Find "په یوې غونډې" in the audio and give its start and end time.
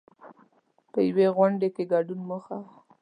0.91-1.69